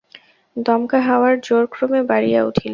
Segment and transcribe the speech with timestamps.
[0.57, 2.69] দমকা হাওয়ার জোর ক্রমে বাড়িয়া উঠিল।